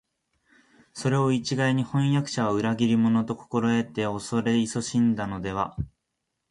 [0.93, 5.77] それを一概に「飜訳者は裏切り者」と心得て畏れ謹しんだのでは、